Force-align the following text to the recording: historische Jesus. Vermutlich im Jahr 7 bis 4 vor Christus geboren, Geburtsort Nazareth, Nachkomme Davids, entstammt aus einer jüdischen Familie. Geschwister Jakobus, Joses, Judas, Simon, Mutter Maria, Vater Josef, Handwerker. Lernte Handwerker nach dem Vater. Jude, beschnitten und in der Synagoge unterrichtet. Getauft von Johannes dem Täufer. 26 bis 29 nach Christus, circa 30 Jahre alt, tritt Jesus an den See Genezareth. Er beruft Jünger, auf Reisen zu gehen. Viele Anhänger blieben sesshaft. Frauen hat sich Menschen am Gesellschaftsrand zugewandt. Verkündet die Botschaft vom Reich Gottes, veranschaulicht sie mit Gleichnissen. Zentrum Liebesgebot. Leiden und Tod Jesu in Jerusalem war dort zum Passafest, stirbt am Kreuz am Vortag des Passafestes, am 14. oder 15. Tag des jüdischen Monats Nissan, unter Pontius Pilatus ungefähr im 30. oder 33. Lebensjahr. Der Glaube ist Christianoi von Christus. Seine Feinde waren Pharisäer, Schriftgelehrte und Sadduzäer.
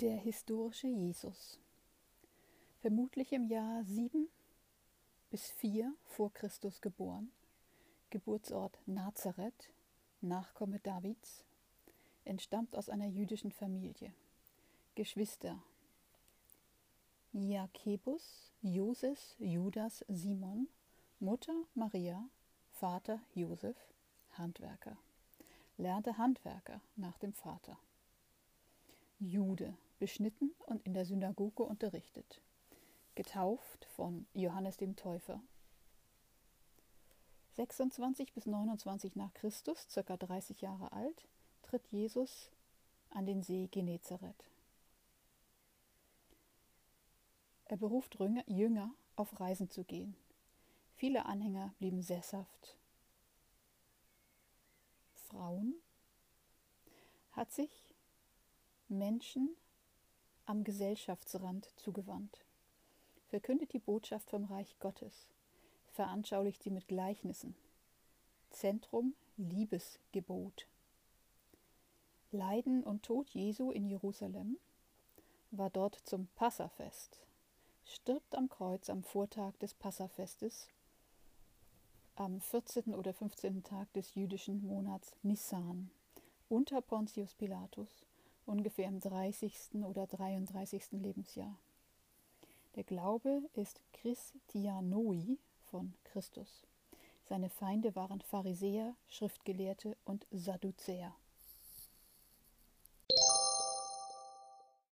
historische 0.00 0.86
Jesus. 0.86 1.58
Vermutlich 2.80 3.32
im 3.32 3.46
Jahr 3.46 3.84
7 3.84 4.28
bis 5.30 5.50
4 5.50 5.94
vor 6.04 6.32
Christus 6.32 6.80
geboren, 6.80 7.30
Geburtsort 8.10 8.78
Nazareth, 8.86 9.70
Nachkomme 10.20 10.78
Davids, 10.80 11.44
entstammt 12.24 12.76
aus 12.76 12.88
einer 12.88 13.06
jüdischen 13.06 13.52
Familie. 13.52 14.12
Geschwister 14.94 15.62
Jakobus, 17.32 18.52
Joses, 18.60 19.36
Judas, 19.38 20.04
Simon, 20.08 20.68
Mutter 21.18 21.64
Maria, 21.74 22.28
Vater 22.72 23.20
Josef, 23.34 23.76
Handwerker. 24.32 24.96
Lernte 25.78 26.18
Handwerker 26.18 26.80
nach 26.96 27.18
dem 27.18 27.32
Vater. 27.32 27.78
Jude, 29.22 29.76
beschnitten 29.98 30.52
und 30.66 30.84
in 30.84 30.94
der 30.94 31.04
Synagoge 31.04 31.62
unterrichtet. 31.62 32.40
Getauft 33.14 33.84
von 33.94 34.26
Johannes 34.34 34.76
dem 34.76 34.96
Täufer. 34.96 35.40
26 37.52 38.32
bis 38.32 38.46
29 38.46 39.14
nach 39.14 39.32
Christus, 39.34 39.86
circa 39.88 40.16
30 40.16 40.60
Jahre 40.60 40.90
alt, 40.92 41.28
tritt 41.62 41.86
Jesus 41.88 42.50
an 43.10 43.26
den 43.26 43.42
See 43.42 43.68
Genezareth. 43.70 44.44
Er 47.66 47.76
beruft 47.76 48.18
Jünger, 48.46 48.90
auf 49.14 49.38
Reisen 49.38 49.70
zu 49.70 49.84
gehen. 49.84 50.16
Viele 50.96 51.26
Anhänger 51.26 51.74
blieben 51.78 52.02
sesshaft. 52.02 52.76
Frauen 55.14 55.74
hat 57.32 57.52
sich 57.52 57.91
Menschen 58.92 59.56
am 60.44 60.64
Gesellschaftsrand 60.64 61.68
zugewandt. 61.76 62.44
Verkündet 63.28 63.72
die 63.72 63.78
Botschaft 63.78 64.28
vom 64.30 64.44
Reich 64.44 64.78
Gottes, 64.78 65.28
veranschaulicht 65.92 66.62
sie 66.62 66.70
mit 66.70 66.88
Gleichnissen. 66.88 67.54
Zentrum 68.50 69.14
Liebesgebot. 69.38 70.68
Leiden 72.30 72.84
und 72.84 73.02
Tod 73.02 73.30
Jesu 73.30 73.70
in 73.70 73.86
Jerusalem 73.86 74.58
war 75.50 75.70
dort 75.70 75.96
zum 76.04 76.28
Passafest, 76.34 77.18
stirbt 77.84 78.34
am 78.34 78.48
Kreuz 78.48 78.90
am 78.90 79.02
Vortag 79.02 79.52
des 79.58 79.74
Passafestes, 79.74 80.68
am 82.16 82.40
14. 82.40 82.94
oder 82.94 83.14
15. 83.14 83.64
Tag 83.64 83.92
des 83.94 84.14
jüdischen 84.14 84.66
Monats 84.66 85.12
Nissan, 85.22 85.90
unter 86.48 86.82
Pontius 86.82 87.34
Pilatus 87.34 87.88
ungefähr 88.46 88.88
im 88.88 89.00
30. 89.00 89.84
oder 89.84 90.06
33. 90.06 90.92
Lebensjahr. 90.92 91.58
Der 92.76 92.84
Glaube 92.84 93.42
ist 93.54 93.80
Christianoi 93.92 95.38
von 95.70 95.94
Christus. 96.04 96.66
Seine 97.28 97.50
Feinde 97.50 97.94
waren 97.94 98.20
Pharisäer, 98.20 98.94
Schriftgelehrte 99.08 99.96
und 100.04 100.26
Sadduzäer. 100.30 101.14